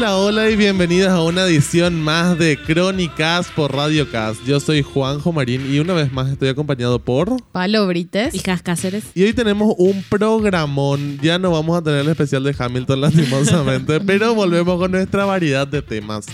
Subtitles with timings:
[0.00, 4.42] Hola, hola y bienvenidas a una edición más de Crónicas por Radio Cast.
[4.46, 7.36] Yo soy Juanjo Marín y una vez más estoy acompañado por...
[7.52, 8.34] Palo Brites.
[8.34, 9.04] Hijas Cáceres.
[9.14, 11.18] Y hoy tenemos un programón.
[11.20, 15.68] Ya no vamos a tener el especial de Hamilton lastimosamente, pero volvemos con nuestra variedad
[15.68, 16.24] de temas.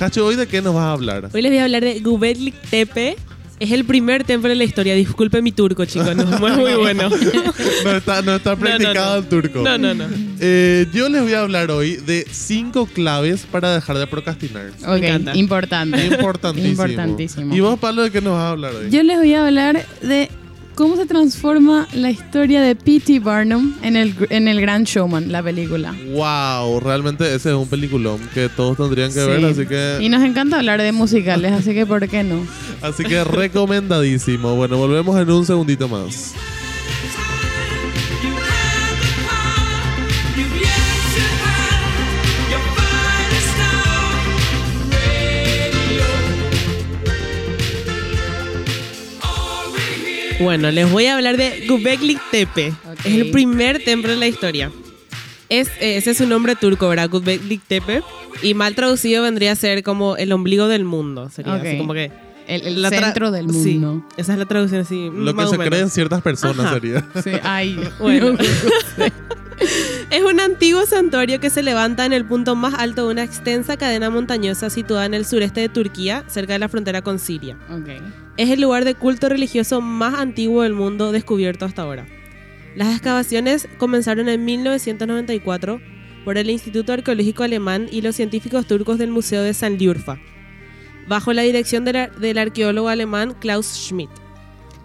[0.00, 1.30] Hacho, ¿hoy de qué nos vas a hablar?
[1.32, 3.16] Hoy les voy a hablar de Göbekli Tepe.
[3.60, 4.94] Es el primer templo de la historia.
[4.94, 6.14] Disculpe mi turco, chicos.
[6.16, 7.08] No, es muy bueno.
[7.84, 9.22] No está, no está practicado no.
[9.22, 9.62] el turco.
[9.62, 10.06] No, no, no.
[10.40, 14.70] Eh, yo les voy a hablar hoy de cinco claves para dejar de procrastinar.
[14.86, 16.04] Ok, importante.
[16.06, 16.70] Importantísimo.
[16.70, 17.54] Importantísimo.
[17.54, 18.90] ¿Y vos, Pablo, de qué nos vas a hablar hoy?
[18.90, 20.28] Yo les voy a hablar de
[20.74, 23.20] cómo se transforma la historia de P.T.
[23.20, 25.94] Barnum en el, en el Gran Showman, la película.
[26.12, 29.26] Wow, realmente ese es un peliculón que todos tendrían que Sí.
[29.26, 32.44] ver, así que Y nos encanta hablar de musicales, así que ¿por qué no?
[32.82, 34.56] así que recomendadísimo.
[34.56, 36.34] Bueno, volvemos en un segundito más.
[50.44, 52.68] Bueno, les voy a hablar de Göbekli Tepe.
[52.90, 53.00] Ok.
[53.04, 54.70] Es el primer templo de la historia.
[55.48, 57.08] Es, eh, ese es su nombre turco, ¿verdad?
[57.10, 58.02] Göbekli Tepe.
[58.42, 61.30] Y mal traducido vendría a ser como el ombligo del mundo.
[61.30, 61.64] Sería Ok.
[61.64, 62.10] así como que...
[62.46, 64.06] El, el la centro del Sí, mundo.
[64.18, 65.08] esa es la traducción así.
[65.14, 65.66] Lo que se menos.
[65.66, 66.74] creen ciertas personas Ajá.
[66.74, 67.02] sería.
[67.22, 68.36] Sí, ay, Bueno.
[70.10, 73.76] Es un antiguo santuario que se levanta en el punto más alto de una extensa
[73.76, 77.56] cadena montañosa situada en el sureste de Turquía, cerca de la frontera con Siria.
[77.70, 77.88] Ok.
[78.36, 82.06] Es el lugar de culto religioso más antiguo del mundo descubierto hasta ahora.
[82.74, 85.80] Las excavaciones comenzaron en 1994
[86.24, 90.18] por el Instituto Arqueológico Alemán y los científicos turcos del Museo de Sanliurfa,
[91.06, 94.10] bajo la dirección del, ar- del arqueólogo alemán Klaus Schmidt.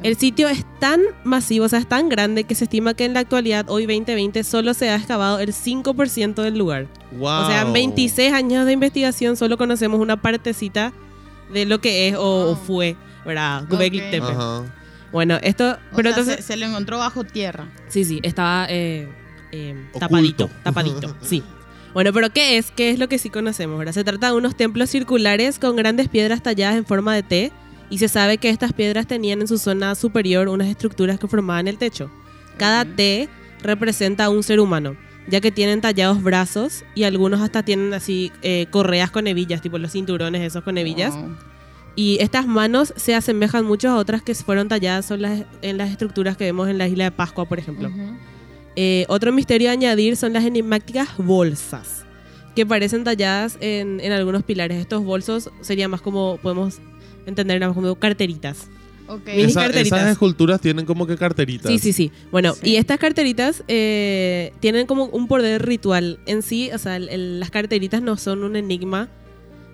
[0.04, 3.14] El sitio es tan masivo, o sea, es tan grande que se estima que en
[3.14, 6.88] la actualidad, hoy 2020, solo se ha excavado el 5% del lugar.
[7.12, 7.28] Wow.
[7.44, 10.94] O sea, en 26 años de investigación solo conocemos una partecita
[11.52, 12.96] de lo que es o, fue,
[13.30, 13.64] ¿verdad?
[13.70, 14.12] Göbekli Ok.
[14.12, 14.28] Tepe.
[14.28, 14.64] Ajá.
[15.12, 17.68] Bueno, esto, O pero sea, entonces, se, se lo encontró bajo tierra.
[17.88, 19.08] sí, sí, estaba eh,
[19.52, 21.42] eh, tapadito, tapadito, sí.
[21.94, 22.70] Bueno, pero ¿qué es?
[22.70, 23.80] ¿Qué es lo que sí conocemos?
[23.80, 23.94] ¿verdad?
[23.94, 27.52] Se trata de unos templos circulares con grandes piedras talladas en forma de T
[27.90, 31.68] y se sabe que estas piedras tenían en su zona superior unas estructuras que formaban
[31.68, 32.12] el techo.
[32.58, 32.86] Cada.
[32.86, 33.28] T
[33.64, 34.96] representa a un ser humano,
[35.28, 39.80] ya que tienen tallados brazos y algunos hasta tienen así eh, correas con hebillas, tipo
[39.80, 41.16] los cinturones esos con hebillas.
[41.16, 41.36] Wow.
[42.00, 45.90] Y estas manos se asemejan mucho a otras que fueron talladas son las- en las
[45.92, 47.90] estructuras que vemos en la isla de Pascua, por ejemplo.
[47.90, 48.14] Ujú.
[48.78, 52.06] Eh, otro misterio a añadir son las enigmáticas bolsas,
[52.56, 54.80] que parecen talladas en, en algunos pilares.
[54.80, 56.78] Estos bolsos serían más como, podemos
[57.26, 58.68] entender, más como carteritas.
[59.10, 59.26] Ok.
[59.28, 60.00] Mini Esa- carteritas.
[60.00, 61.70] esas esculturas tienen como que carteritas.
[61.70, 62.12] Sí, sí, sí.
[62.32, 62.70] Bueno, Sí.
[62.70, 66.70] y estas carteritas eh, tienen como un poder ritual en sí.
[66.74, 69.10] O sea, el- el- las carteritas no son un enigma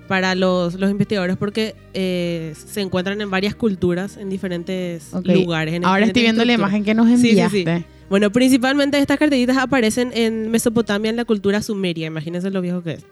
[0.08, 5.26] para los, los investigadores porque eh, se encuentran en varias culturas, en diferentes Ok.
[5.28, 5.74] lugares.
[5.74, 7.78] en Ahora estoy viendo la imagen que nos Sí, sí, enviaste.
[7.80, 7.86] sí.
[8.10, 12.06] Bueno, principalmente estas carteritas aparecen en Mesopotamia, en la cultura sumeria.
[12.08, 13.06] Imagínense lo viejo que es.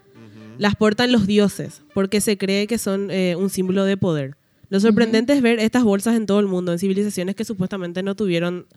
[0.60, 4.36] Las portan los dioses, porque se cree que son eh, un símbolo de poder.
[4.70, 8.14] Lo sorprendente es ver estas bolsas en todo el mundo, en civilizaciones que supuestamente no
[8.16, 8.68] tuvieron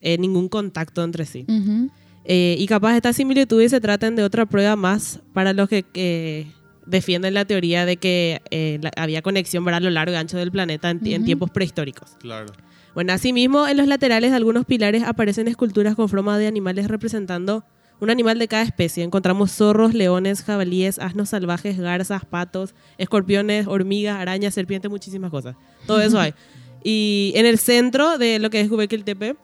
[0.00, 1.44] eh, ningún contacto entre sí.
[1.46, 1.90] Ujú.
[2.24, 6.46] Eh, y capaz estas similitudes se tratan de otra prueba más para los que eh,
[6.86, 9.78] defienden la teoría de que eh, la- había conexión ¿verdad?
[9.78, 11.26] a lo largo y ancho del planeta en, ti- en Ujú.
[11.26, 12.16] tiempos prehistóricos.
[12.20, 12.46] Claro.
[12.94, 17.64] Bueno, asimismo, en los laterales de algunos pilares aparecen esculturas con forma de animales representando
[18.00, 19.04] un animal de cada especie.
[19.04, 25.56] Encontramos zorros, leones, jabalíes, asnos salvajes, garzas, patos, escorpiones, hormigas, arañas, serpientes, muchísimas cosas.
[25.86, 26.32] Todo eso hay.
[26.88, 29.34] Y en el centro de lo que es Göbekli Tepe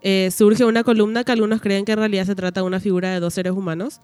[0.00, 3.10] eh, surge una columna que algunos creen que en realidad se trata de una figura
[3.12, 4.00] de dos seres humanos.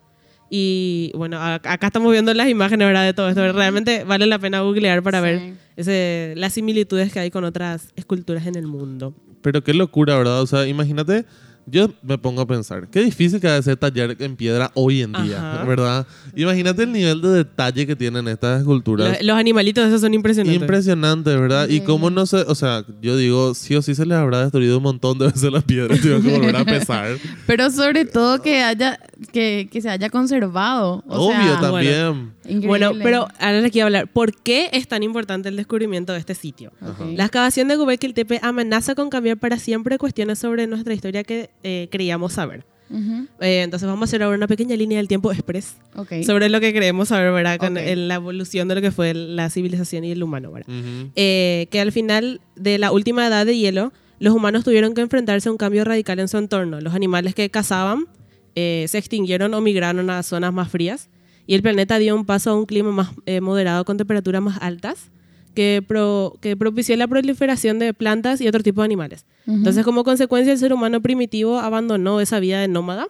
[0.50, 3.04] Y bueno, acá estamos viendo las imágenes ¿verdad?
[3.04, 3.52] de todo esto.
[3.52, 5.24] Realmente vale la pena googlear para Sí.
[5.24, 9.14] ver ese, las similitudes que hay con otras esculturas en el mundo.
[9.42, 10.40] Pero qué locura, ¿verdad?
[10.42, 11.24] O sea, imagínate,
[11.66, 15.12] yo me pongo a pensar, qué difícil que debe ser tallar en piedra hoy en
[15.12, 15.64] día, Ajá.
[15.64, 16.06] ¿verdad?
[16.36, 19.18] Imagínate el nivel de detalle que tienen estas esculturas.
[19.20, 20.60] Lo- Los animalitos esos son impresionantes.
[20.60, 21.68] Impresionante, ¿verdad?
[21.68, 24.76] Y cómo no sé, o sea, yo digo, sí o sí se les habrá destruido
[24.78, 27.16] un montón de veces las piedras, tienen que volver a pesar.
[27.46, 28.98] Pero sobre todo que haya
[29.32, 31.02] que, que se haya conservado.
[31.08, 32.32] O Obvio, sea, también.
[32.44, 32.66] increíble.
[32.66, 34.08] Bueno, pero ahora les quiero hablar.
[34.08, 36.72] ¿Por qué es tan importante el descubrimiento de este sitio?
[36.82, 37.06] Ok.
[37.16, 41.50] La excavación de Göbekli Tepe amenaza con cambiar para siempre cuestiones sobre nuestra historia que
[41.64, 42.64] eh, creíamos saber.
[42.90, 43.26] Ujú.
[43.40, 46.22] Eh, entonces vamos a hacer ahora una pequeña línea del tiempo express Ok.
[46.24, 47.56] sobre lo que creemos saber, ¿verdad?
[47.58, 47.82] Con Ok.
[47.84, 50.68] el- la evolución de lo que fue la civilización y el humano, ¿verdad?
[50.72, 51.10] Ujú.
[51.16, 55.48] Eh, que al final de la última edad de hielo, los humanos tuvieron que enfrentarse
[55.48, 56.80] a un cambio radical en su entorno.
[56.80, 58.06] Los animales que cazaban
[58.54, 61.08] eh, se extinguieron o migraron a zonas más frías
[61.46, 64.58] y el planeta dio un paso a un clima más eh, moderado con temperaturas más
[64.62, 65.10] altas
[65.54, 69.24] que, pro- que propició la proliferación de plantas y otro tipo de animales.
[69.46, 73.06] Entonces, como consecuencia, el ser humano primitivo abandonó esa vida de nómada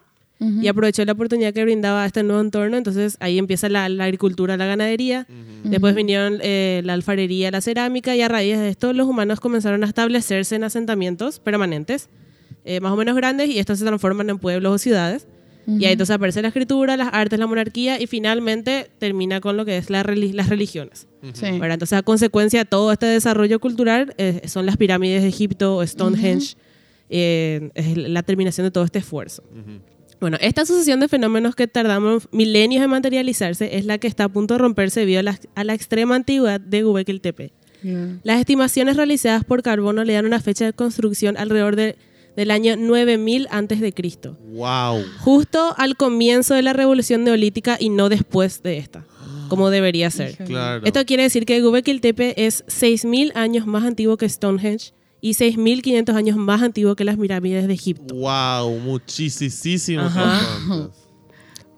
[0.62, 2.76] y aprovechó la oportunidad que brindaba este nuevo entorno.
[2.76, 5.26] Entonces, ahí empieza la, la agricultura, la ganadería.
[5.64, 9.82] Después vinieron eh, la alfarería, la cerámica y a raíz de esto los humanos comenzaron
[9.85, 12.08] a establecerse en asentamientos permanentes,
[12.67, 15.26] eh, más o menos grandes, y estos se transforman en pueblos o ciudades.
[15.66, 19.64] Y ahí entonces aparece la escritura, las artes, la monarquía y finalmente termina con lo
[19.64, 21.06] que es la las religiones.
[21.32, 21.52] Sí.
[21.52, 21.72] ¿verdad?
[21.75, 26.56] Entonces, a consecuencia de todo este desarrollo cultural, eh, son las pirámides de Egipto, Stonehenge,
[27.08, 29.43] eh, es la terminación de todo este esfuerzo.
[30.20, 34.28] Bueno, esta sucesión de fenómenos que tardamos milenios en materializarse es la que está a
[34.28, 37.52] punto de romperse debido a la, a la extrema antigüedad de Göbekli Tepe.
[37.82, 38.19] Yeah.
[38.22, 41.96] Las estimaciones realizadas por Carbono le dan una fecha de construcción alrededor de-
[42.36, 45.02] del año 9000 antes de Cristo, Wow.
[45.20, 49.04] justo al comienzo de la revolución neolítica y no después de esta,
[49.48, 50.36] como debería ser.
[50.44, 50.84] Claro.
[50.84, 56.14] Esto quiere decir que Göbekli Tepe es 6.000 años más antiguo que Stonehenge y 6.500
[56.16, 58.14] años más antiguo que las pirámides de Egipto.
[58.14, 60.40] Wow, muchísimo Ajá.
[60.40, 60.96] tiempo antes.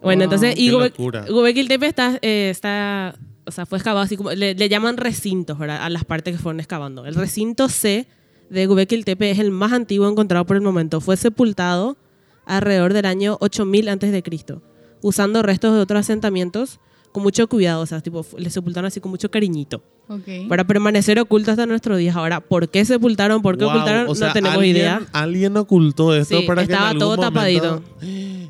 [0.01, 0.33] Bueno, Wow.
[0.33, 1.25] entonces, y Qué Göbek- locura.
[1.27, 3.15] Göbekli Tepe está, eh, está,
[3.45, 5.77] o sea, fue excavado así como, le, le llaman recintos, ¿verdad?
[5.81, 7.05] A las partes que fueron excavando.
[7.05, 8.07] El recinto C
[8.49, 11.01] de Göbekli Tepe es el más antiguo encontrado por el momento.
[11.01, 11.97] Fue sepultado
[12.45, 14.61] alrededor del año 8000 antes de Cristo,
[15.01, 16.79] usando restos de otros asentamientos
[17.11, 19.81] con mucho cuidado, o sea, tipo, le sepultaron así con mucho cariñito.
[20.47, 22.15] Para permanecer oculto hasta nuestros días.
[22.15, 23.41] Ahora, ¿por qué sepultaron?
[23.41, 24.07] ¿Por qué Wow, ocultaron?
[24.07, 25.01] o sea, no tenemos alguien- idea.
[25.11, 27.83] Alguien ocultó esto Sí, para que en estaba todo momento-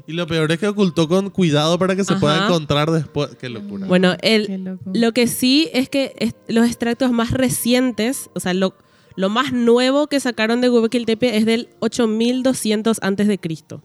[0.07, 2.19] Y lo peor es que ocultó con cuidado para que se Ajá.
[2.19, 3.35] pueda encontrar después.
[3.39, 3.88] Qué locura.
[3.88, 8.73] Bueno, el, lo que sí es que es- los extractos más recientes, o sea, lo,
[9.18, 13.81] lo más nuevo que sacaron de Göbekli es del 8200 antes de Cristo.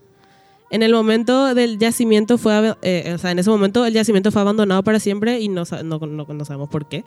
[0.70, 4.40] En el momento del yacimiento fue, eh, o sea, en ese momento el yacimiento fue
[4.42, 7.04] abandonado para siempre y no, sa- no, no- no sabemos por qué.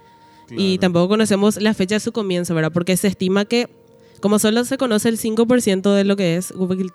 [0.52, 2.72] Y tampoco conocemos la fecha de su comienzo, ¿verdad?
[2.72, 3.68] Porque se estima que,
[4.22, 6.92] como solo se conoce el 5% de lo que es Göbekli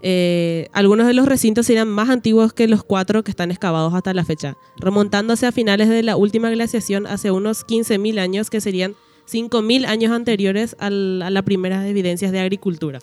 [0.00, 4.14] eh, algunos de los recintos serían más antiguos que los cuatro que están excavados hasta
[4.14, 8.94] la fecha, remontándose a finales de la última glaciación hace unos 15.000 años, que serían
[9.30, 12.98] 5.000 años anteriores al- a las primeras evidencias de agricultura.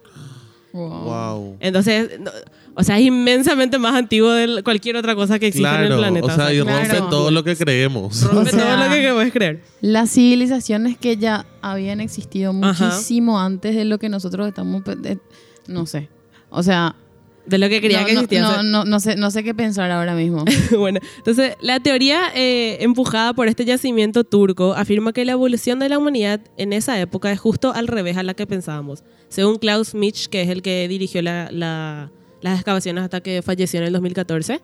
[0.74, 0.90] Wow.
[1.04, 1.58] Wow.
[1.62, 2.32] Entonces, no-
[2.78, 5.98] o sea, es inmensamente más antiguo de cualquier otra cosa que existe en el Claro,
[6.02, 6.26] planeta.
[6.28, 6.78] o sea, y Claro.
[6.90, 8.22] rompe todo lo que creemos.
[8.24, 9.62] rompe O sea, todo lo que puedes creer.
[9.80, 12.86] Las civilizaciones que ya habían existido Ajá.
[12.88, 14.84] muchísimo antes de lo que nosotros estamos...
[15.68, 16.10] no sé.
[16.50, 16.96] O sea...
[17.48, 18.48] De lo que creía no, que no- existía.
[18.48, 20.44] o sea, No, no, no sé, no sé qué pensar ahora mismo.
[20.78, 25.90] bueno, entonces la teoría eh, empujada por este yacimiento turco afirma que la evolución de
[25.90, 29.04] la humanidad en esa época es justo al revés a la que pensábamos.
[29.30, 32.12] Según Klaus Mitch, que es el que dirigió la- la-
[32.42, 34.62] las excavaciones hasta que falleció en el 2014,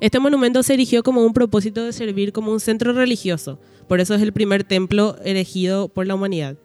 [0.00, 3.58] este monumento se erigió como un propósito de servir como un centro religioso.
[3.88, 6.56] Por eso es el primer templo erigido por la humanidad.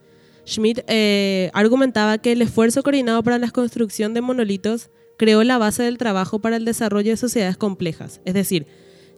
[0.46, 4.88] Schmidt eh, argumentaba que el esfuerzo coordinado para la construcción de monolitos
[5.18, 8.20] creó la base del trabajo para el desarrollo de sociedades complejas.
[8.24, 8.66] Es decir,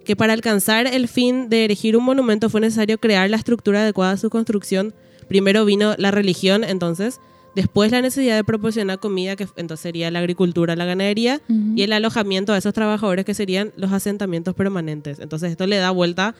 [0.04, 4.12] que para alcanzar el fin de erigir un monumento fue necesario crear la estructura adecuada
[4.12, 4.94] a su construcción.
[5.28, 7.20] Primero vino la religión, entonces,
[7.54, 11.40] después la necesidad de proporcionar comida, que entonces sería la agricultura, la ganadería,
[11.76, 15.20] y el alojamiento a esos trabajadores que serían los asentamientos permanentes.
[15.20, 16.34] Entonces esto le da vuelta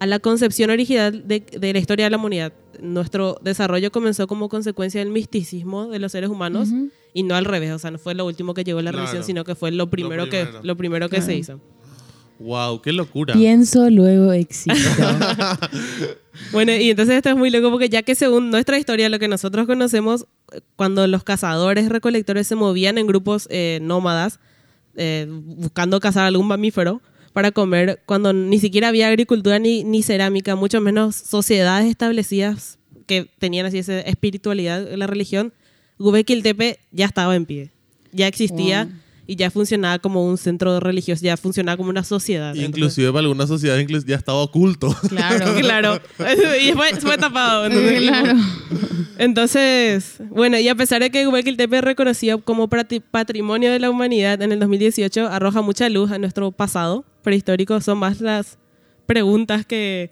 [0.00, 2.52] a la concepción original de, de la historia de la humanidad.
[2.82, 6.88] Nuestro desarrollo comenzó como consecuencia del misticismo de los seres humanos Ujú.
[7.14, 7.70] y no al revés.
[7.72, 9.04] O sea, no fue lo último que llegó la Claro.
[9.06, 10.52] religión, sino que fue lo primero, primero.
[10.60, 11.26] que, lo primero que Claro.
[11.26, 11.60] se hizo.
[12.38, 13.34] Wow, qué locura.
[13.34, 14.72] Pienso, luego existo.
[16.52, 19.28] Bueno, y entonces esto es muy loco porque ya que según nuestra historia, lo que
[19.28, 20.26] nosotros conocemos,
[20.76, 24.40] cuando los cazadores recolectores se movían en grupos eh, nómadas,
[24.96, 30.56] eh, buscando cazar algún mamífero para comer, cuando ni siquiera había agricultura ni, ni cerámica,
[30.56, 35.52] mucho menos sociedades establecidas que tenían así esa espiritualidad la religión,
[35.98, 37.70] Göbekli Tepe ya estaba en pie,
[38.12, 38.88] ya existía.
[39.30, 42.48] Y ya funcionaba como un centro religioso, ya funcionaba como una sociedad.
[42.48, 44.92] Entonces- Inclusive para algunas sociedades incluso ya estaba oculto.
[45.08, 45.54] claro.
[45.60, 46.00] claro.
[46.60, 47.66] y fue, fue tapado.
[47.66, 48.32] Entonces, claro.
[49.18, 51.24] entonces, bueno, y a pesar de que
[51.56, 56.18] Tepe es reconocido como patrimonio de la humanidad en el 2018, arroja mucha luz a
[56.18, 57.80] nuestro pasado prehistórico.
[57.80, 58.58] Son más las
[59.06, 60.10] preguntas que,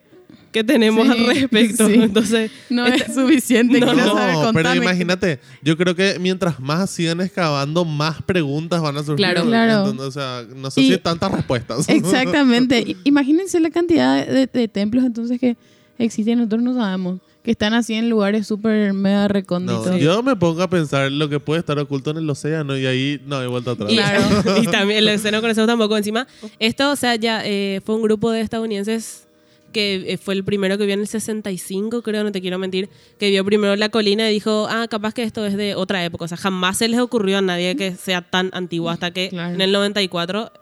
[0.52, 1.86] que tenemos Sí, al respecto.
[1.88, 1.94] sí.
[1.94, 3.80] Entonces, No esta- es suficiente.
[3.80, 8.96] No, No, saber, pero imagínate, yo creo que mientras más sigan excavando, más preguntas van
[8.96, 9.16] a surgir.
[9.26, 9.44] Claro.
[9.44, 9.90] Claro.
[9.90, 11.88] Entonces, o sea, no sé Y- si tantas respuestas.
[11.88, 12.96] Exactamente.
[13.04, 15.56] Imagínense la cantidad de, de templos entonces que
[15.98, 17.20] existen, nosotros no sabemos.
[17.42, 19.98] que están así en lugares súper mega No, recónditos.
[19.98, 23.22] yo me pongo a pensar lo que puede estar oculto en el océano y ahí
[23.26, 23.90] no hay vuelta atrás.
[23.90, 24.20] Y, Claro.
[24.62, 26.26] y también el no conocemos tampoco encima.
[26.58, 29.27] Esto, o sea, ya eh, fue un grupo de estadounidenses
[29.72, 32.88] que eh, fue el primero que vio en el 65, creo, no te quiero mentir,
[33.18, 36.24] que vio primero la colina y dijo, ah, capaz que esto es de otra época.
[36.24, 39.54] O sea, jamás se les ocurrió a nadie que sea tan antiguo hasta que Claro.
[39.54, 40.52] en el 94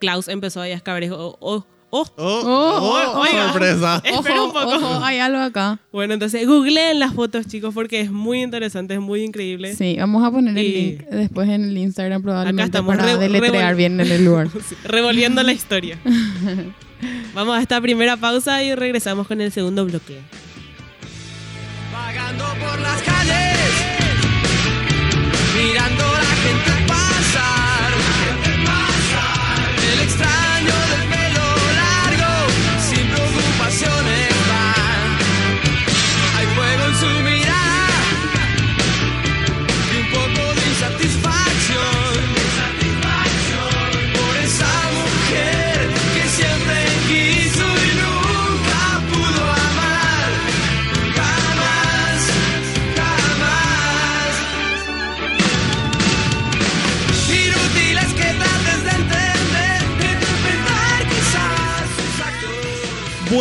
[0.00, 1.64] Klaus empezó a escabar y dijo, oh, oh, oh.
[1.90, 3.50] Oh, Oh, oh, oiga.
[3.52, 4.02] sorpresa.
[4.04, 4.66] Espera un poco.
[4.66, 5.78] ojo, hay algo acá.
[5.92, 9.76] Bueno, entonces googleen las fotos, chicos, porque es muy interesante, es muy increíble.
[9.76, 13.18] Sí, vamos a poner el Y- link después en el Instagram probablemente estamos para re-
[13.18, 14.48] deletrear bien en el lugar.
[14.68, 15.98] Sí, revolviendo la historia.
[17.34, 20.20] Vamos a esta primera pausa y regresamos con el segundo bloque.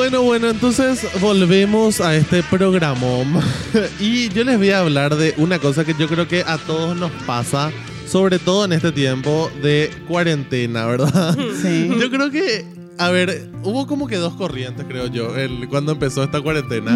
[0.04, 3.40] Bueno, bueno, entonces volvemos a este programa.
[4.02, 6.98] y yo les voy a hablar de una cosa que yo creo que a todos
[6.98, 7.72] nos pasa,
[8.06, 11.38] sobre todo en este tiempo de cuarentena, ¿verdad?
[11.62, 11.90] Sí.
[11.98, 12.66] Yo creo que,
[12.98, 16.92] a ver, hubo como que dos corrientes, creo yo, el- cuando empezó esta cuarentena.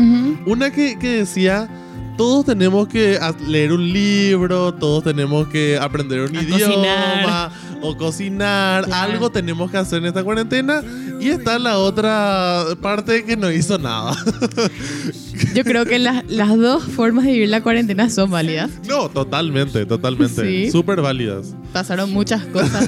[0.46, 1.70] Una que, que decía,
[2.18, 7.47] todos tenemos que leer un libro, todos tenemos que aprender un A idioma cocinar.
[7.82, 9.12] O cocinar, Claro.
[9.14, 10.82] algo tenemos que hacer en esta cuarentena.
[11.20, 14.16] Y está la otra parte que no hizo nada.
[15.56, 18.70] Yo creo que las, las dos formas de vivir la cuarentena son válidas.
[18.88, 20.42] no, totalmente, totalmente.
[20.66, 20.72] Sí.
[20.72, 21.56] Súper válidas.
[21.74, 22.88] Pasaron muchas cosas.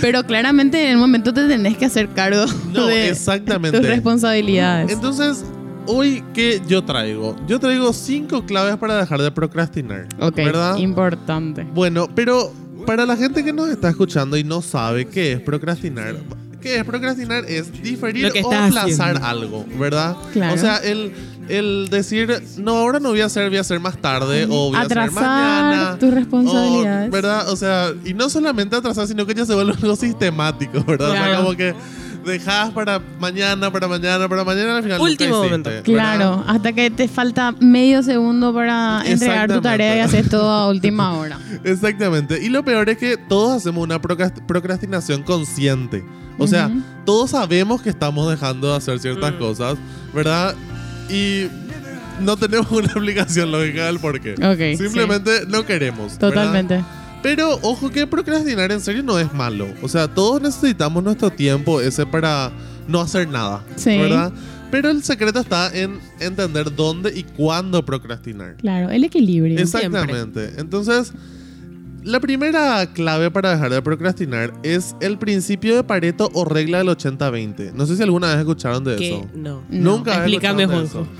[0.00, 3.78] Pero claramente en el momento te tenés que hacer cargo No, de exactamente.
[3.78, 4.90] tus responsabilidades.
[4.92, 5.44] Entonces,
[5.86, 7.36] hoy, ¿qué yo traigo?
[7.46, 10.06] Yo traigo cinco claves para dejar de procrastinar.
[10.20, 10.76] ok, ¿Verdad?
[10.76, 11.64] importante.
[11.74, 12.52] Bueno, pero
[12.88, 16.16] para la gente que nos está escuchando y no sabe qué es procrastinar,
[16.58, 17.44] ¿qué es procrastinar?
[17.46, 19.26] Es diferir o aplazar haciendo.
[19.26, 20.16] algo, ¿verdad?
[20.32, 20.54] Claro.
[20.54, 21.12] O sea, el,
[21.50, 24.76] el decir, no, ahora no voy a hacer, voy a hacer más tarde o voy
[24.76, 25.98] a hacer Atrasar mañana.
[25.98, 27.08] tus responsabilidades.
[27.10, 27.50] o, ¿Verdad?
[27.50, 31.10] O sea, y no solamente atrasar, sino que ya se vuelve algo sistemático, ¿verdad?
[31.10, 31.74] O sea, como que
[32.24, 35.70] dejas para mañana, para mañana, para mañana, al final Último nunca momento.
[35.70, 36.16] hiciste, ¿verdad?
[36.18, 40.68] Claro, hasta que te falta medio segundo para entregar tu tarea y haces todo a
[40.68, 41.38] última hora.
[41.64, 42.42] Exactamente.
[42.42, 46.04] Y lo peor es que todos hacemos una procrast- procrastinación consciente.
[46.38, 46.70] O sea,
[47.04, 49.38] todos sabemos que estamos dejando de hacer ciertas Mm.
[49.38, 49.76] cosas,
[50.14, 50.54] ¿verdad?
[51.10, 51.46] Y
[52.20, 54.34] no tenemos una explicación lógica del por qué.
[54.76, 56.18] Simplemente no queremos.
[56.18, 56.82] ¿verdad?
[57.22, 59.66] Pero ojo que procrastinar en serio no es malo.
[59.82, 62.52] O sea, todos necesitamos nuestro tiempo ese para
[62.86, 63.64] no hacer nada.
[63.76, 63.98] Sí.
[63.98, 64.32] ¿Verdad?
[64.70, 68.56] Pero el secreto está en entender dónde y cuándo procrastinar.
[68.56, 69.58] Claro, el equilibrio.
[69.58, 70.52] Exactamente.
[70.58, 71.12] Entonces,
[72.04, 76.88] la primera clave para dejar de procrastinar es el principio de Pareto o regla del
[76.88, 77.72] 80-20.
[77.72, 79.26] No sé si alguna vez escucharon de Que eso.
[79.34, 79.62] no.
[79.70, 79.96] No.
[79.96, 81.12] Nunca había Explícame, escuchado de Juanjo.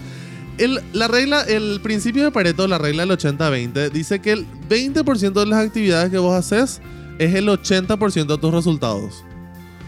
[0.59, 5.33] El, la regla, el principio de Pareto, la regla del 80-20, dice que el 20%
[5.33, 6.81] de las actividades que vos haces
[7.19, 9.25] es el 80% de tus resultados.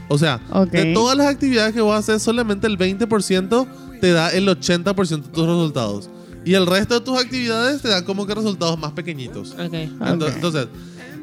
[0.08, 3.66] O sea, de todas las actividades que vos haces, solamente el 20%
[4.00, 6.10] te da el 80% de tus resultados.
[6.44, 9.52] Y el resto de tus actividades te dan como que resultados más pequeñitos.
[9.52, 9.72] Ok.
[9.72, 10.32] Ento- Ok.
[10.34, 10.68] Entonces,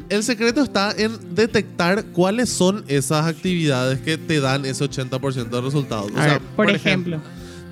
[0.09, 5.61] el secreto está en detectar cuáles son esas actividades que te dan ese 80% de
[5.61, 6.11] resultados.
[6.11, 7.19] O sea, ver, por, ejemplo.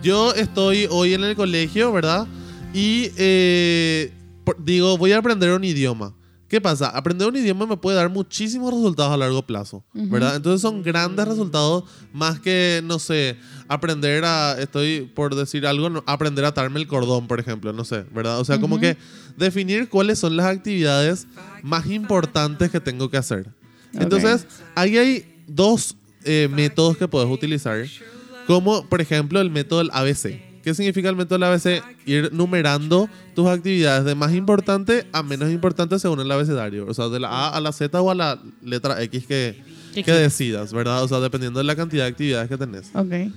[0.05, 2.27] Yo estoy hoy en el colegio, ¿verdad?
[2.73, 4.11] Y eh,
[4.59, 6.13] digo, voy a aprender un idioma.
[6.47, 6.89] ¿Qué pasa?
[6.89, 9.83] Aprender un idioma me puede dar muchísimos resultados a largo plazo.
[10.11, 10.35] ¿verdad?
[10.35, 13.35] Entonces son grandes resultados más que, no sé,
[13.67, 17.83] aprender a, estoy por decir algo, no- aprender a atarme el cordón, por ejemplo, no
[17.83, 18.39] sé, ¿verdad?
[18.39, 18.95] O sea, como que
[19.37, 21.25] definir cuáles son las actividades
[21.63, 23.47] más importantes que tengo que hacer.
[24.03, 24.45] Entonces,
[24.75, 25.95] ahí hay dos
[26.25, 27.83] eh, métodos que puedes utilizar,
[28.47, 30.41] como por ejemplo el método del ABC.
[30.63, 31.83] ¿Qué significa el método del ABC?
[32.07, 36.87] Ir numerando tus actividades de más importante a menos importante según el abecedario.
[36.87, 39.61] O sea, de la A a la Z o a la letra X que,
[39.93, 41.03] que decidas, ¿verdad?
[41.03, 42.89] O sea, dependiendo de la cantidad de actividades que tenés.
[42.95, 43.31] Ok.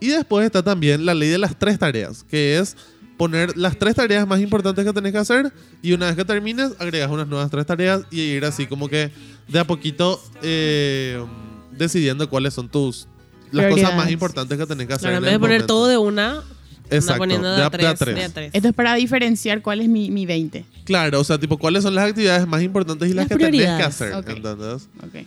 [0.00, 2.76] Y después está también la ley de las tres tareas, que es
[3.18, 5.52] poner las tres tareas más importantes que tenés que hacer
[5.82, 9.12] y una vez que termines agregas unas nuevas tres tareas y ir así como que
[9.46, 11.22] de a poquito eh,
[11.70, 13.08] decidiendo cuáles son tus
[13.52, 15.10] las cosas más importantes que tenés que hacer.
[15.10, 15.74] Claro, en vez de poner momento.
[15.74, 16.42] todo de una,
[16.90, 18.14] Exacto, poniendo de de a- a de a tres, tres.
[18.16, 18.50] de a tres.
[18.52, 20.64] Esto es para diferenciar cuál es mi, mi 20.
[20.84, 23.76] Claro, o sea, tipo, ¿cuáles son las actividades más importantes y las, Las que tenés
[23.76, 24.14] que hacer?
[24.14, 24.28] Ok.
[24.28, 24.88] ¿entendés?
[25.04, 25.26] Ok.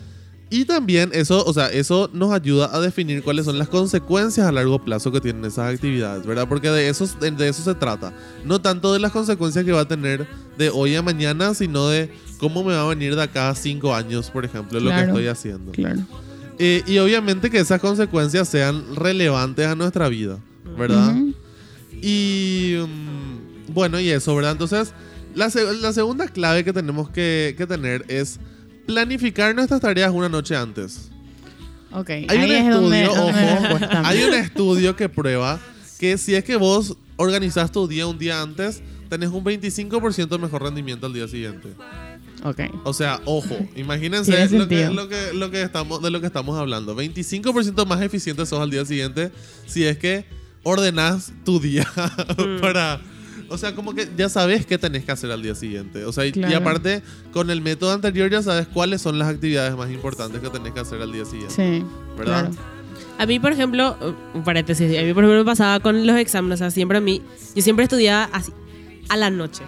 [0.50, 4.52] Y también eso, o sea, eso nos ayuda a definir cuáles son las consecuencias a
[4.52, 6.48] largo plazo que tienen esas actividades, ¿verdad?
[6.48, 8.14] Porque de eso, de, eso se trata.
[8.46, 10.28] No tanto de las consecuencias que va a tener
[10.60, 13.96] de hoy a mañana, sino de cómo me va a venir de acá a cinco
[13.96, 15.08] años, por ejemplo, lo que Claro.
[15.08, 15.72] estoy haciendo.
[15.72, 16.02] Claro.
[16.60, 20.40] Eh, y obviamente que esas consecuencias sean relevantes a nuestra vida,
[20.78, 21.16] ¿verdad?
[21.16, 21.34] Ujú.
[22.02, 24.52] Y mm, bueno, y eso, ¿verdad?
[24.54, 24.94] Entonces,
[25.36, 25.50] la,
[25.82, 28.40] la segunda clave que tenemos que, que tener es
[28.86, 31.10] planificar nuestras tareas una noche antes.
[31.92, 32.10] Ok.
[32.10, 34.08] Hay Ahí un es donde, estudio, donde ojo, cuesta.
[34.08, 35.60] hay un estudio que prueba
[36.00, 40.64] que si es que vos organizás tu día un día antes, tenés un 25% mejor
[40.64, 41.70] rendimiento al día siguiente.
[42.44, 42.60] Ok.
[42.84, 46.58] O sea, ojo, imagínense lo que, lo que- lo que estamos, de lo que estamos
[46.60, 46.96] hablando.
[46.96, 49.32] 25% más eficiente sos al día siguiente
[49.66, 50.26] si es que
[50.64, 51.88] ordenás tu día
[52.62, 53.00] para...
[53.50, 56.06] O sea, como que ya sabes qué tenés que hacer al día siguiente.
[56.06, 56.58] O sea, y- y Claro.
[56.58, 60.74] aparte, con el método anterior ya sabes cuáles son las actividades más importantes que tenés
[60.74, 61.54] que hacer al día siguiente.
[61.54, 61.86] Sí.
[62.18, 62.50] ¿Verdad?
[62.50, 62.74] Claro.
[63.20, 63.96] A mí, por ejemplo,
[64.34, 67.02] un paréntesis, a mí, por ejemplo, me pasaba con los exámenes, o sea, siempre a
[67.02, 67.22] mí,
[67.56, 68.52] yo siempre estudiaba así,
[69.10, 69.62] a la noche,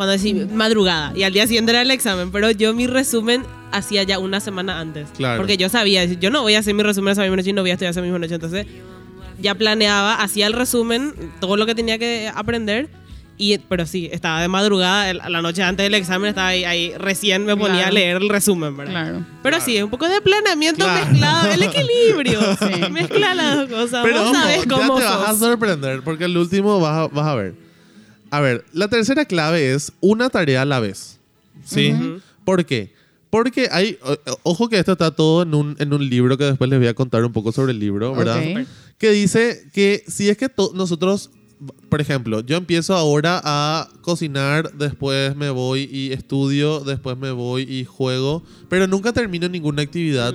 [0.00, 4.02] cuando decía madrugada, y al día siguiente era el examen, pero yo mi resumen hacía
[4.02, 5.08] ya una semana antes.
[5.14, 5.36] Claro.
[5.36, 7.60] Porque yo sabía, yo no voy a hacer mi resumen esa misma noche y no
[7.60, 8.64] voy a estudiar esa misma noche, entonces
[9.42, 12.88] ya planeaba, hacía el resumen, todo lo que tenía que aprender.
[13.36, 17.44] Y, pero sí, estaba de madrugada, la noche antes del examen, estaba ahí, ahí recién
[17.44, 17.94] me ponía a Claro.
[17.94, 18.92] leer el resumen, ¿verdad?
[18.92, 19.26] Claro.
[19.42, 19.64] Pero Claro.
[19.70, 21.06] sí, un poco de planeamiento Claro.
[21.10, 22.40] mezclado, el equilibrio.
[22.56, 22.90] Sí.
[22.90, 24.02] Mezcla las dos cosas.
[24.02, 25.38] Pero Vos ojo, sabes ya cómo te vas a sos.
[25.40, 27.69] sorprender porque el último vas a, vas a ver.
[28.30, 31.18] A ver, la tercera clave es una tarea a la vez.
[31.64, 31.92] ¿Sí?
[31.92, 32.20] Ujú.
[32.44, 32.92] ¿Por qué?
[33.30, 33.96] Porque hay,
[34.42, 36.94] ojo que esto está todo en un, en un libro que después les voy a
[36.94, 38.38] contar un poco sobre el libro, ¿verdad?
[38.38, 38.66] Ok.
[38.98, 41.30] Que dice que si es que nosotros,
[41.88, 47.62] por ejemplo, yo empiezo ahora a cocinar, después me voy y estudio, después me voy
[47.62, 50.34] y juego, pero nunca termino ninguna actividad,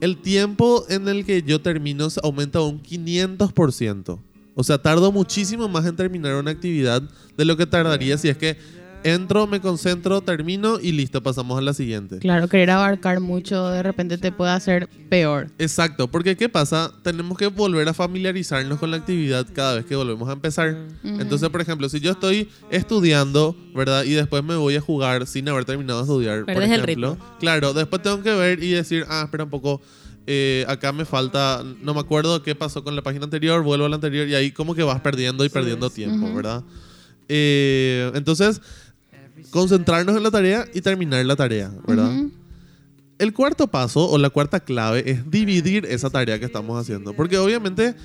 [0.00, 4.18] el tiempo en el que yo termino aumenta un 500%.
[4.60, 7.00] O sea, tardo muchísimo más en terminar una actividad
[7.34, 8.58] de lo que tardaría si es que
[9.04, 12.18] entro, me concentro, termino y listo, pasamos a la siguiente.
[12.18, 15.48] Claro, querer abarcar mucho de repente te puede hacer peor.
[15.58, 16.92] Exacto, porque ¿qué pasa?
[17.02, 20.76] Tenemos que volver a familiarizarnos con la actividad cada vez que volvemos a empezar.
[21.02, 24.04] Entonces, por ejemplo, si yo estoy estudiando, ¿verdad?
[24.04, 27.16] Y después me voy a jugar sin haber terminado de estudiar, por Perdés el ejemplo.
[27.38, 29.80] Claro, después tengo que ver y decir, ah, espera un poco,
[30.32, 33.88] eh, acá me falta, no me acuerdo qué pasó con la página anterior, vuelvo a
[33.88, 36.32] la anterior y ahí como que vas perdiendo y perdiendo tiempo.
[36.32, 36.62] ¿verdad?
[37.26, 38.62] Eh, entonces,
[39.50, 42.12] concentrarnos en la tarea y terminar la tarea, ¿verdad?
[43.18, 47.12] El cuarto paso o la cuarta clave es dividir esa tarea que estamos haciendo.
[47.12, 47.96] Porque obviamente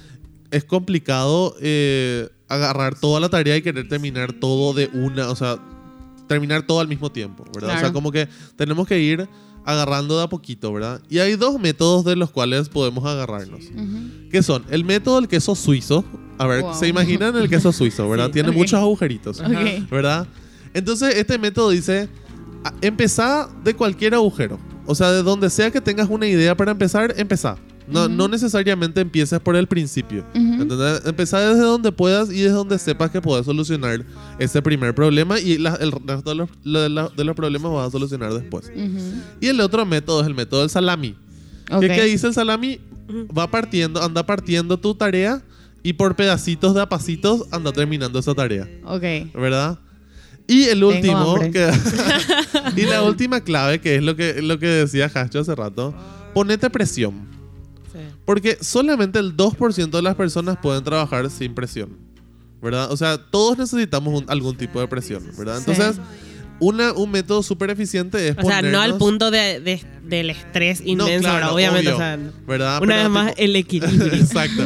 [0.49, 5.59] es complicado eh, agarrar toda la tarea y querer terminar todo de una, o sea,
[6.27, 7.75] terminar todo al mismo tiempo, ¿verdad?
[7.75, 9.29] O sea, como que tenemos que ir
[9.65, 11.01] agarrando de a poquito, ¿verdad?
[11.09, 13.61] Y hay dos métodos de los cuales podemos agarrarnos.
[14.31, 16.05] Que son el método del queso suizo.
[16.37, 16.73] A ver, Wow.
[16.75, 18.27] se imaginan el queso suizo, ¿verdad?
[18.27, 18.33] Sí.
[18.33, 19.41] Tiene muchos agujeritos.
[19.89, 20.27] ¿verdad?
[20.73, 22.09] Entonces, este método dice,
[22.81, 24.59] empezá de cualquier agujero.
[24.85, 27.57] O sea, de donde sea que tengas una idea para empezar, empezá.
[27.87, 30.25] No, no necesariamente empieces por el principio.
[31.05, 34.03] Empezá desde donde puedas y desde donde sepas que puedes solucionar
[34.39, 37.71] ese primer problema y la- el resto de los, lo de la- de los problemas
[37.71, 38.71] vas a solucionar después.
[39.39, 41.15] Y el otro método es el método del salami.
[41.71, 41.81] Ok.
[41.81, 42.79] ¿Qué, qué dice el salami?
[43.37, 45.43] Va partiendo, anda partiendo tu tarea
[45.83, 48.67] y por pedacitos de a pasitos anda terminando esa tarea.
[48.85, 49.03] Ok.
[49.35, 49.77] ¿verdad?
[50.47, 51.71] Y el último, que-
[52.75, 55.93] y la última clave, que es lo que, lo que decía Hacho hace rato,
[56.33, 57.27] ponete presión.
[58.25, 58.27] Sí.
[58.27, 61.97] Porque solamente el 2% de las personas pueden trabajar sin presión,
[62.61, 62.91] ¿verdad?
[62.91, 65.59] O sea, todos necesitamos un- algún tipo de presión, ¿verdad?
[65.63, 65.65] Sí.
[65.71, 66.01] Entonces,
[66.59, 70.29] una, un método súper eficiente es O sea, no al ponernos- punto de, de- del
[70.29, 71.89] estrés inmenso, claro, ahora, obviamente.
[71.89, 72.77] obvio, o sea, ¿verdad?
[72.81, 74.13] una Pero vez más, tipo- el equilibrio.
[74.13, 74.63] Exacto.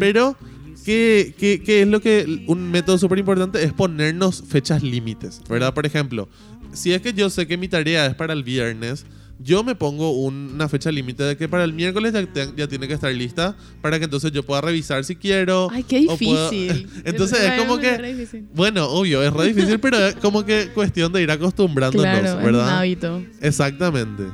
[0.00, 0.36] Pero,
[0.84, 3.62] ¿qué, qué, qué es lo que un método súper importante?
[3.62, 5.72] Es ponernos fechas límites, ¿verdad?
[5.74, 6.28] Por ejemplo,
[6.72, 9.04] si es que yo sé que mi tarea es para el viernes,
[9.38, 12.66] yo me pongo un- una fecha límite de que para el miércoles ya, te- ya
[12.66, 15.68] tiene que estar lista para que entonces yo pueda revisar si quiero.
[15.70, 16.88] Ay, qué puedo- difícil.
[17.04, 21.22] entonces es como que, bueno, obvio, es re difícil, pero es como que cuestión de
[21.22, 22.78] ir acostumbrándonos, Claro, es un ¿verdad?
[22.78, 23.22] hábito.
[23.42, 24.24] Exactamente.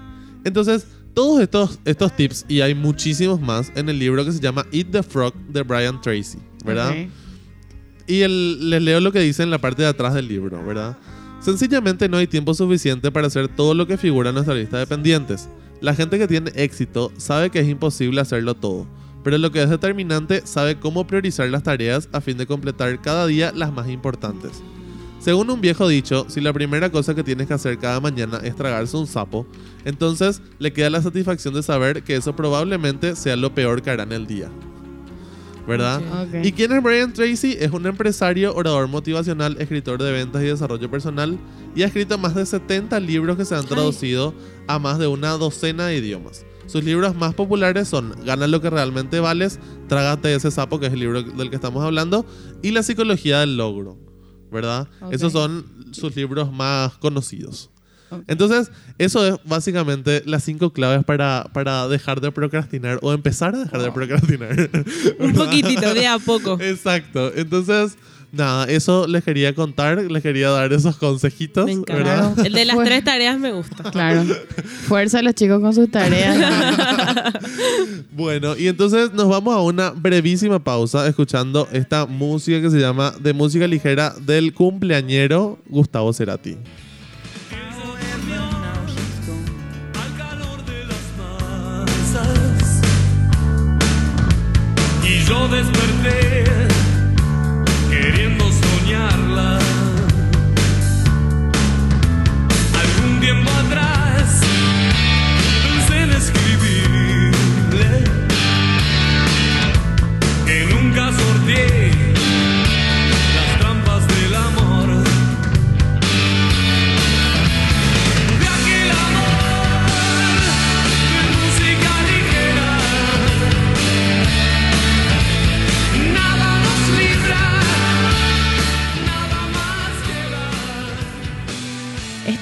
[0.45, 4.65] Entonces, todos estos, estos tips, y hay muchísimos más en el libro que se llama
[4.73, 6.95] Eat the Frog de Brian Tracy, ¿verdad?
[8.07, 10.97] Y el- les leo lo que dice en la parte de atrás del libro, ¿verdad?
[11.43, 14.87] Sencillamente no hay tiempo suficiente para hacer todo lo que figura en nuestra lista de
[14.87, 15.49] pendientes.
[15.81, 18.87] La gente que tiene éxito sabe que es imposible hacerlo todo,
[19.25, 23.27] pero lo que es determinante sabe cómo priorizar las tareas a fin de completar cada
[23.27, 24.63] día las más importantes.
[25.19, 28.55] Según un viejo dicho, si la primera cosa que tienes que hacer cada mañana es
[28.55, 29.45] tragarse un sapo,
[29.85, 34.05] entonces le queda la satisfacción de saber que eso probablemente sea lo peor que hará
[34.05, 34.49] en el día.
[35.67, 36.03] ¿Verdad?
[36.43, 37.57] ¿Y quién es Brian Tracy?
[37.59, 41.39] Es un empresario, orador motivacional, escritor de ventas y desarrollo personal
[41.75, 44.35] y ha escrito más de 70 libros que se han traducido
[44.67, 46.45] a más de una docena de idiomas.
[46.67, 50.93] Sus libros más populares son Gana lo que realmente vales, Trágate ese sapo, que es
[50.93, 52.25] el libro del que estamos hablando,
[52.63, 53.99] y La psicología del logro,
[54.51, 54.89] ¿verdad?
[55.11, 57.72] Esos son sus libros más conocidos.
[58.27, 63.59] Entonces, eso es básicamente las cinco claves para, para dejar de procrastinar o empezar a
[63.59, 64.71] dejar de procrastinar.
[65.19, 66.59] Un poquitito, de a poco.
[66.61, 67.33] Exacto.
[67.35, 67.97] Entonces,
[68.33, 71.95] nada, eso les quería contar, les quería dar esos consejitos, Me encanta.
[71.95, 72.35] ¿verdad?
[72.35, 72.47] Claro.
[72.47, 73.91] El de las tres tareas me gusta.
[73.91, 74.25] Claro.
[74.89, 76.37] Fuerza a los chicos con sus tareas.
[78.15, 83.15] Bueno, y entonces nos vamos a una brevísima pausa escuchando esta música que se llama
[83.19, 86.59] de música ligera del cumpleañero Gustavo Cerati.
[95.33, 95.82] Y yo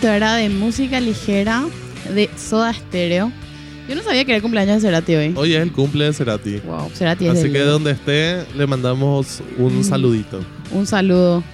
[0.00, 1.62] Esto era de música ligera
[2.14, 3.30] de Soda Stereo.
[3.86, 5.34] Yo no sabía que era el cumpleaños de Cerati hoy.
[5.36, 6.56] Hoy es el cumple de Cerati.
[6.60, 10.42] Wow, Cerati es Así del- que donde esté, le mandamos un saludito.
[10.72, 11.44] Un saludo.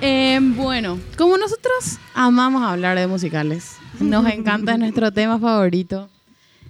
[0.00, 6.08] Eh, bueno, como nosotros amamos hablar de musicales, nos encanta, es nuestro tema favorito.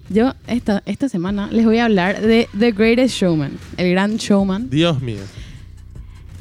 [0.09, 4.69] Yo esta, esta semana les voy a hablar de The Greatest Showman, el gran showman.
[4.69, 5.21] Dios mío.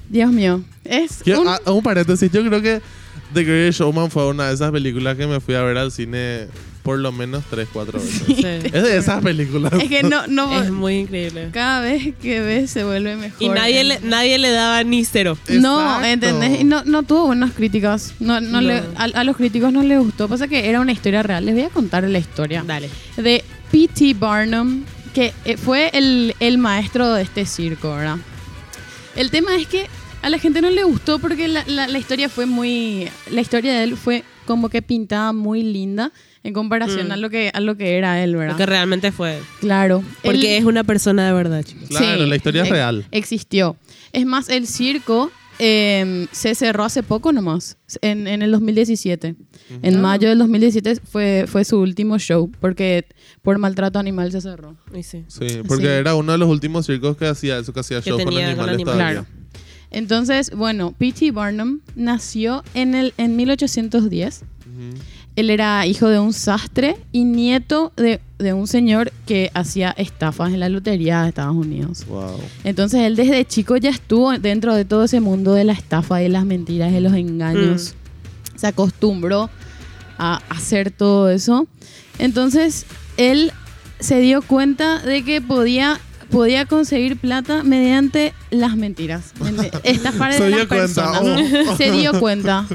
[0.09, 2.81] Dios mío, es un- ah, un paréntesis, yo creo que
[3.33, 6.47] The Great Showman fue una de esas películas que me fui a ver al cine
[6.83, 8.23] por lo menos 3, 4 veces.
[8.27, 8.43] Sí.
[8.45, 9.73] Es de esas películas.
[9.73, 11.49] es que no, no, Es muy increíble.
[11.51, 13.41] cada vez que ves se vuelve mejor.
[13.41, 15.37] Y nadie le, nadie le daba ni cero.
[15.49, 16.05] No, Exacto.
[16.07, 16.61] ¿entendés?
[16.61, 18.13] Y no, no tuvo buenas críticas.
[18.21, 18.61] No, no No.
[18.61, 20.29] Le, a, a los críticos no les gustó.
[20.29, 21.45] Pasa que era una historia real.
[21.45, 22.63] Les voy a contar la historia.
[22.65, 22.89] Dale.
[23.17, 24.13] de P.T.
[24.13, 28.15] Barnum, que eh, fue el, el maestro de este circo, ¿verdad?
[29.17, 29.87] El tema es que
[30.21, 33.07] a la gente no le gustó porque la, la- la historia fue muy...
[33.31, 36.11] La historia de él fue como que pintada muy linda
[36.43, 37.11] en comparación Mm.
[37.11, 38.53] a, lo que, a lo que era él, ¿verdad?
[38.53, 39.39] Lo que realmente fue.
[39.59, 40.03] Claro.
[40.23, 41.89] Porque Él- es una persona de verdad, chicos.
[41.89, 43.05] Claro, la historia es real.
[43.11, 43.75] Existió.
[44.13, 49.35] Es más, el circo eh, se cerró hace poco nomás, en, en el 2017.
[49.81, 53.05] En mayo del 2017 fue, fue su último show, porque
[53.41, 54.77] por maltrato animal se cerró.
[54.95, 55.25] Y sí.
[55.27, 55.89] Sí, porque Sí.
[55.91, 58.55] era uno de los últimos circos que hacía eso, que hacía Que shows con tenía
[58.55, 58.93] con animales animales.
[58.97, 59.21] todavía.
[59.25, 59.36] Claro.
[59.91, 61.31] Entonces, bueno, P.T.
[61.31, 64.41] Barnum nació en, el, en 1810.
[64.41, 64.97] Ujú.
[65.37, 70.51] Él era hijo de un sastre y nieto de, de un señor que hacía estafas
[70.51, 72.05] en la lotería de Estados Unidos.
[72.07, 72.39] Wow.
[72.63, 76.29] Entonces él desde chico ya estuvo dentro de todo ese mundo de la estafa, de
[76.29, 77.93] las mentiras, de los engaños.
[78.55, 79.51] Se acostumbró
[80.17, 81.67] a hacer todo eso.
[82.17, 83.51] Entonces él
[83.99, 89.33] se dio cuenta de que podía, podía conseguir plata mediante las mentiras.
[89.83, 91.67] Estafar Se de dio las cuenta, personas.
[91.69, 91.75] oh.
[91.77, 92.65] Se dio cuenta.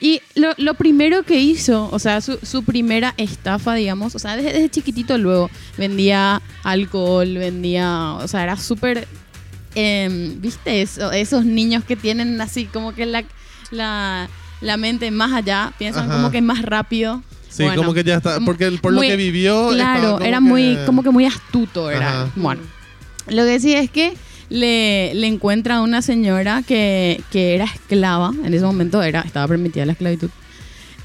[0.00, 4.36] Y lo, lo primero que hizo, o sea, su, su primera estafa, digamos, o sea,
[4.36, 9.08] desde, desde chiquitito luego, vendía alcohol, vendía, o sea, era súper,
[9.74, 11.10] em, ¿viste eso?
[11.10, 13.24] Esos niños que tienen así como que la,
[13.72, 14.28] la,
[14.60, 16.14] la mente más allá, piensan Ajá.
[16.14, 17.22] como que más rápido.
[17.48, 19.70] Sí, Bueno, como que ya está, porque por lo muy- que vivió...
[19.70, 22.22] Claro, era que- muy, como que muy astuto, era.
[22.22, 22.30] Ajá.
[22.36, 22.60] Bueno,
[23.28, 24.14] lo que sí es que
[24.50, 29.48] le, le encuentra a una señora que, que era esclava, en ese momento era, estaba
[29.48, 30.30] permitida la esclavitud,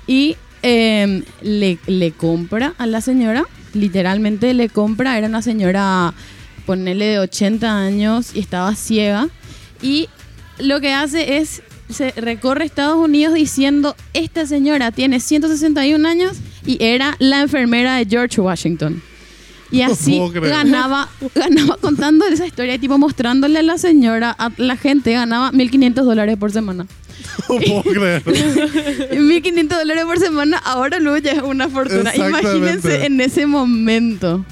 [0.06, 6.14] y em, le, le compra a la señora, literalmente le compra, era una señora,
[6.66, 9.28] ponele de 80 años y estaba ciega,
[9.82, 10.08] y
[10.60, 16.78] lo que hace es, se recorre Estados Unidos diciendo, esta señora tiene 161 años y
[16.84, 19.02] era la enfermera de George Washington.
[19.72, 25.12] Y así ganaba, ganaba contando esa historia, tipo mostrándole a la señora, a la gente,
[25.14, 26.86] ganaba 1.500 dólares por semana.
[27.50, 28.24] No puedo creer.
[28.26, 32.16] 1.500 dólares por semana, ahora luego ya es una fortuna.
[32.16, 34.46] Imagínense en ese momento.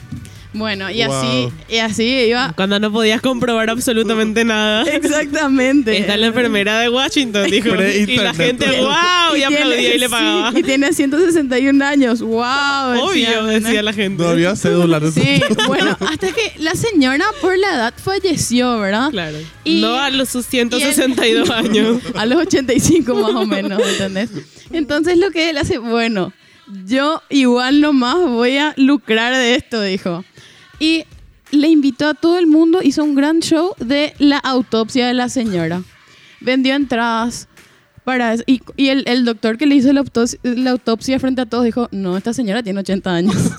[0.53, 1.13] Bueno, y Wow.
[1.13, 2.51] así, y así iba.
[2.57, 4.83] Cuando no podías comprobar absolutamente nada.
[4.93, 5.97] Exactamente.
[5.97, 7.69] Está la enfermera de Washington, dijo.
[7.69, 10.51] Y la gente, wow, y, aplaudía y le pagaba.
[10.51, 12.21] sí, y tiene 161 años.
[12.21, 12.99] Wow.
[13.01, 14.21] Obvio, decía la gente.
[14.23, 14.99] No había cédula.
[15.11, 19.09] Sí, bueno, hasta que la señora por la edad falleció, ¿verdad?
[19.11, 19.37] Claro.
[19.63, 22.01] Y- no a los sus 162 años.
[22.15, 24.29] A los 85 más o menos, ¿entendés?
[24.71, 26.33] Entonces lo que él hace, bueno,
[26.85, 30.23] yo igual nomás voy a lucrar de esto, dijo.
[30.81, 31.05] Y
[31.51, 35.29] le invitó a todo el mundo, hizo un gran show de la autopsia de la
[35.29, 35.83] señora.
[36.39, 37.47] Vendió entradas
[38.03, 38.43] para eso.
[38.47, 41.65] Y, y el, el doctor que le hizo la autopsia, la autopsia frente a todos
[41.65, 43.35] dijo, no, esta señora tiene 80 años.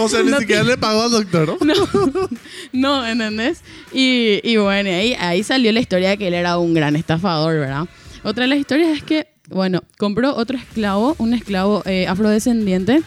[0.00, 1.74] O sea, ni No siquiera le pagó al doctor, ¿no?
[2.72, 3.62] No, no, ¿entendés?
[3.92, 7.58] Y, y bueno, ahí, ahí salió la historia de que él era un gran estafador,
[7.58, 7.88] ¿verdad?
[8.22, 13.02] Otra de las historias es que, bueno, compró otro esclavo, un esclavo eh, afrodescendiente.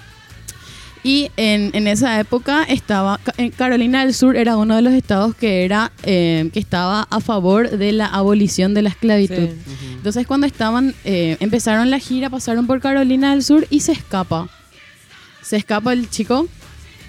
[1.04, 5.34] Y en, en esa época estaba, en Carolina del Sur era uno de los estados
[5.36, 9.48] que, era, eh, que estaba a favor de la abolición de la esclavitud.
[9.48, 9.88] Sí.
[9.96, 14.48] Entonces cuando estaban, eh, empezaron la gira, pasaron por Carolina del Sur y se escapa.
[15.42, 16.48] Se escapa el chico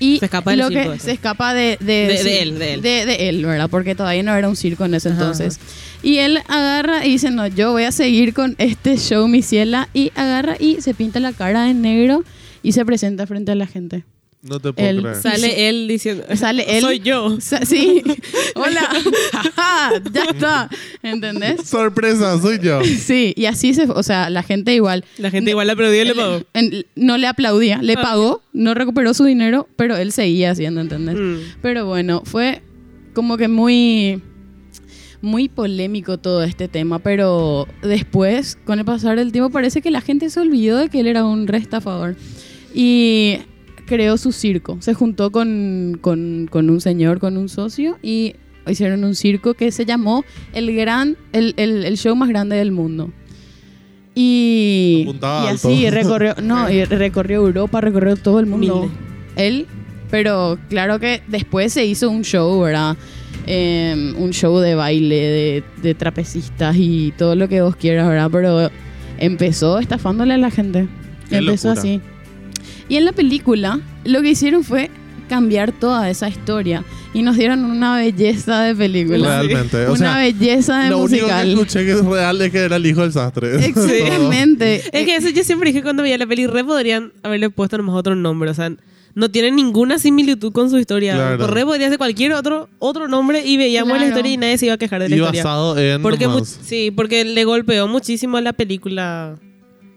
[0.00, 0.98] y Se escapa del lo que ese.
[0.98, 2.80] se escapa de, de, De- sí, él, de él.
[2.82, 3.68] De, él, ¿verdad?
[3.68, 5.60] Porque todavía no era un circo en ese Ajá, entonces.
[6.02, 9.90] Y él agarra y dice, no, yo voy a seguir con este show, mi ciela.
[9.92, 12.24] Y agarra y se pinta la cara de negro
[12.62, 14.04] y se presenta frente a la gente.
[14.42, 15.14] No te puedo creer.
[15.22, 16.24] Sale él diciendo.
[16.34, 16.80] Sale él.
[16.82, 17.40] Soy yo.
[17.40, 18.02] Sa- Sí,
[18.56, 18.88] hola,
[20.12, 20.68] ya está,
[21.02, 21.68] ¿entendés?
[21.68, 22.82] Sorpresa, soy yo.
[22.84, 25.04] Sí, y así se, o sea, la gente igual.
[25.18, 26.42] La gente igual le aplaudió y le pagó.
[26.54, 28.02] En- no le aplaudía, le Ah.
[28.02, 31.14] pagó, no recuperó su dinero, pero él seguía haciendo, ¿entendés?
[31.16, 31.36] Mm.
[31.62, 32.62] Pero bueno, fue
[33.14, 34.20] como que muy
[35.20, 40.00] muy polémico todo este tema, pero después, con el pasar del tiempo, parece que la
[40.00, 42.16] gente se olvidó de que él era un restafador.
[42.74, 43.38] Y
[43.86, 44.76] creó su circo.
[44.80, 48.34] Se juntó con, con- con un señor, con un socio, y
[48.66, 52.72] hicieron un circo que se llamó el gran, el, el- el show más grande del
[52.72, 53.10] mundo.
[54.14, 55.06] Y,
[55.48, 58.80] así recorrió, no, y recorrió Europa, recorrió todo el mundo.
[58.82, 58.96] Humilde.
[59.36, 59.66] Él,
[60.10, 62.96] pero claro que después se hizo un show, ¿verdad?
[63.46, 68.28] Eh, un show de baile, de, de trapecistas y todo lo que vos quieras, ¿verdad?
[68.30, 68.70] Pero
[69.18, 70.86] empezó estafándole a la gente.
[71.30, 71.80] Qué empezó locura.
[71.80, 72.00] así.
[72.88, 74.90] Y en la película lo que hicieron fue
[75.28, 79.42] cambiar toda esa historia y nos dieron una belleza de película.
[79.42, 79.86] Realmente.
[79.86, 81.48] O una sea, belleza de lo único que musical.
[81.50, 83.56] escuché que es real es que era el hijo del sastre.
[83.66, 84.76] Exactamente.
[84.92, 87.96] Es que eso yo siempre dije cuando veía la peli, re podrían haberle puesto nomás
[87.96, 88.50] otro nombre.
[88.50, 88.72] O sea,
[89.14, 91.14] no tiene ninguna similitud con su historia.
[91.14, 91.46] Claro.
[91.46, 94.08] Re podría ser cualquier otro, otro nombre y veíamos la Claro.
[94.10, 95.42] historia y nadie se iba a quejar de la Y historia.
[95.44, 96.02] basado en.
[96.02, 96.28] Porque
[96.62, 99.36] sí, porque le golpeó muchísimo a la película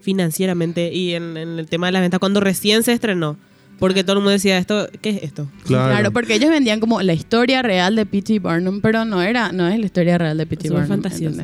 [0.06, 3.36] financieramente y en, en el tema de la venta cuando recién se estrenó.
[3.80, 5.48] Porque todo el mundo decía esto, ¿qué es esto?
[5.64, 5.92] Claro.
[5.92, 6.12] Claro.
[6.12, 8.38] porque ellos vendían como la historia real de P.T.
[8.38, 10.70] Barnum, pero no era, no es la historia real de P.T.
[10.70, 10.88] Barnum.
[10.88, 11.42] fantasioso.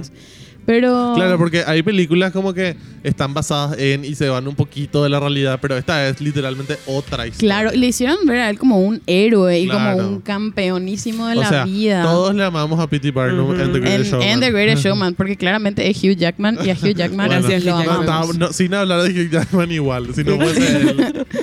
[0.64, 5.03] Pero Claro, porque hay películas como que están basadas en y se van un poquito
[5.03, 7.48] de la realidad, pero esta es literalmente otra historia.
[7.62, 9.96] claro, le hicieron ver a él como un héroe y Claro.
[9.98, 12.03] como un campeonísimo de o la sea, vida.
[12.05, 13.11] todos le amamos a P.T.
[13.11, 14.29] Barnum en The Greatest Showman.
[14.29, 17.64] en The Greatest Showman, porque claramente es Hugh Jackman y a Hugh Jackman Bueno, Gracias,
[17.64, 18.38] lo amamos.
[18.38, 21.27] No, no, sin hablar de Hugh Jackman igual, si no fuese él.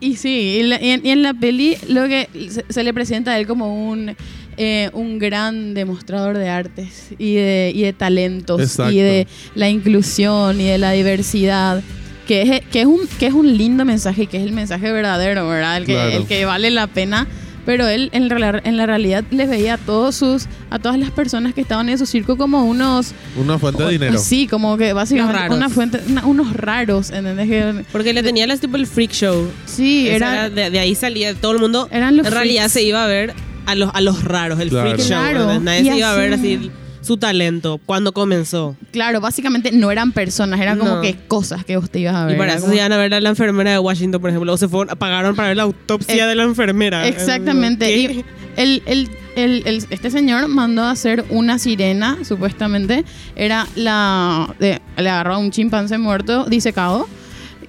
[0.00, 2.94] Y sí, y, la- y en, y en la peli lo que se, se le
[2.94, 4.14] presenta a él como un,
[4.58, 8.92] eh, un gran demostrador de artes y de, y de talentos Exacto.
[8.92, 11.82] y de la inclusión y de la diversidad.
[12.26, 14.92] Que es, que, es un, que es un lindo mensaje y que es el mensaje
[14.92, 15.78] verdadero, ¿verdad?
[15.78, 16.10] El que, Claro.
[16.10, 17.26] el que vale la pena.
[17.64, 21.10] Pero él en, la- en la realidad les veía a todos sus, a todas las
[21.10, 24.18] personas que estaban en su circo como unos Una fuente de dinero.
[24.18, 25.56] Sí, como que básicamente Unos raros.
[25.58, 27.46] una fuente, una- unos raros, ¿entendés?
[27.48, 29.50] Que- Porque le tenía las tipo el freak show.
[29.66, 31.88] sí, Esa era, era- de, de ahí salía todo el mundo.
[31.92, 32.72] Eran los en realidad freaks.
[32.72, 33.34] se iba a ver
[33.68, 34.90] a los, a los raros, el Claro.
[34.90, 35.08] freak show.
[35.18, 35.60] Claro, ¿verdad?
[35.60, 38.76] Nadie se iba a ver así- su talento cuando comenzó.
[38.90, 41.00] Claro, básicamente no eran personas, eran como No.
[41.00, 42.34] que cosas que vos te ibas a ver.
[42.34, 44.52] y para eso como- se iban a ver a la enfermera de Washington, por ejemplo.
[44.52, 47.06] O se fueron, pagaron para ver la autopsia Eh, de la enfermera.
[47.06, 47.86] Exactamente.
[47.86, 47.96] ¿Qué?
[47.98, 48.24] Y
[48.56, 53.04] el, el- el- el- este señor mandó a hacer una sirena, supuestamente.
[53.36, 54.54] Era la.
[54.58, 57.08] de- le agarró a un chimpancé muerto, disecado.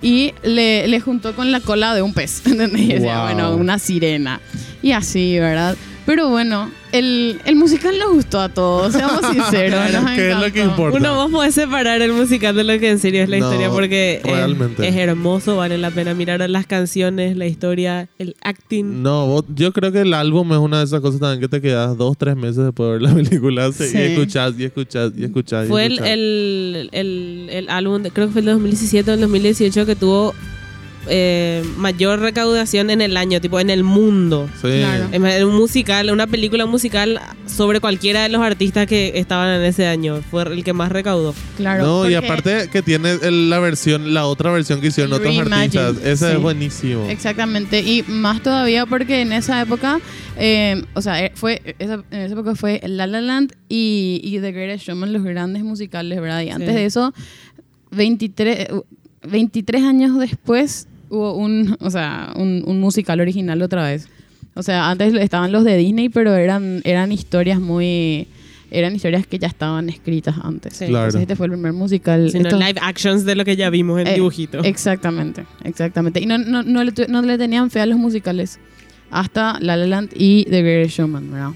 [0.01, 2.41] Y le, le juntó con la cola de un pez.
[2.45, 2.81] ¿Entendés?
[2.81, 3.23] Y decía, Wow.
[3.25, 4.39] bueno, una sirena.
[4.81, 5.75] Y así, ¿verdad?
[6.05, 9.91] Pero bueno, el, el musical nos gustó a todos, seamos sinceros.
[9.91, 10.97] nos ¿Qué es lo que importa?
[10.97, 13.69] Uno vos podés separar el musical de lo que en serio es la No, historia
[13.69, 14.87] porque realmente.
[14.87, 19.03] es hermoso, vale la pena mirar las canciones, la historia, el acting.
[19.03, 21.61] No, vos- yo creo que el álbum es una de esas cosas también que te
[21.61, 25.25] quedas dos, tres meses después de ver la película sí, y escuchás y escuchás y
[25.25, 25.65] escuchás.
[25.65, 26.13] y Fue el, escuchás.
[26.13, 30.33] el, el, el álbum, de- creo que fue el 2017 o el 2018 que tuvo
[31.09, 34.47] eh, mayor recaudación en el año, tipo en el mundo.
[34.61, 34.67] Sí.
[34.79, 35.07] Claro.
[35.11, 39.63] Es más, Un musical, una película musical sobre cualquiera de los artistas que estaban en
[39.63, 40.21] ese año.
[40.29, 41.33] Fue el que más recaudó.
[41.57, 41.83] Claro.
[41.85, 45.55] no, y aparte que tiene el- la versión, la otra versión que hicieron otros Reimagine,
[45.81, 45.97] artistas.
[46.05, 46.35] Ese sí.
[46.35, 47.09] es buenísimo.
[47.09, 49.99] Exactamente, y más todavía porque en esa época,
[50.37, 54.39] eh, o sea, eh, fue esa- en esa época fue La La Land y, y
[54.39, 56.41] The Greatest Showman, los grandes musicales, ¿verdad?
[56.41, 56.75] Y antes Sí.
[56.75, 57.13] de eso,
[57.91, 58.81] 23, eh,
[59.27, 64.07] 23 años después hubo un, o sea, un, un musical original otra vez.
[64.55, 68.27] O sea, antes estaban los de Disney, pero eran, eran historias muy...
[68.71, 70.75] Eran historias que ya estaban escritas antes.
[70.75, 70.85] Sí.
[70.85, 71.05] Claro.
[71.05, 72.29] Entonces este fue el primer musical.
[72.29, 74.59] Sino Estos- live actions de lo que ya vimos en eh, dibujito.
[74.63, 76.19] Exactamente, exactamente.
[76.21, 78.59] Y no, no, no, le, tu- no le tenían fe a los musicales
[79.09, 81.51] hasta La La Land y The Greatest Showman, ¿verdad?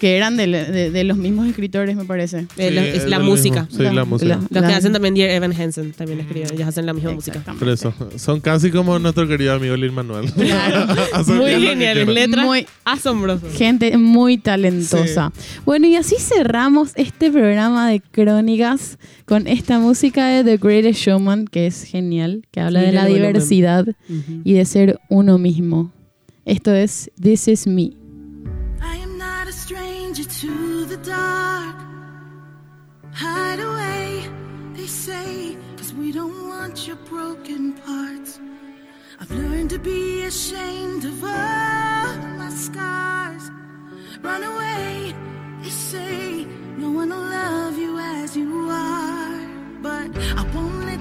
[0.00, 2.46] Que eran de, de- de los mismos escritores, me parece.
[2.56, 3.62] Eh, Sí, lo- es la música.
[3.64, 3.76] mismo.
[3.90, 4.36] Sí, la música.
[4.50, 6.48] Los la- que hacen también Dear Evan Hansen también escriben.
[6.52, 7.40] Ellos hacen la misma música.
[7.58, 10.32] Por eso, son casi como nuestro querido amigo Lin Manuel.
[10.34, 10.86] Claro.
[11.26, 13.52] Muy geniales, letras Muy- asombrosas.
[13.54, 15.32] Gente muy talentosa.
[15.64, 21.46] Bueno, y así cerramos este programa de crónicas con esta música de The Greatest Showman,
[21.46, 24.40] que es genial, que habla Sí, de la diversidad Ujú.
[24.44, 25.92] y de ser uno mismo.
[26.46, 27.90] Esto es This Is Me.
[33.20, 34.24] Hide away,
[34.72, 38.40] they say, cause we don't want your broken parts.
[39.20, 43.50] I've learned to be ashamed of all my scars.
[44.22, 45.14] Run away,
[45.62, 46.46] they say,
[46.78, 49.46] no one will love you as you are.
[49.82, 50.99] But I won't let